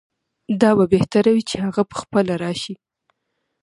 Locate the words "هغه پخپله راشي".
1.65-2.75